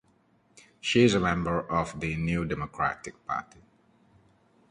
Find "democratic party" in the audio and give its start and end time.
2.45-3.61